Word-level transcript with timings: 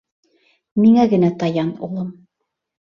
Миңә 0.85 1.05
генә 1.13 1.31
таян, 1.45 1.73
улым. 1.91 2.13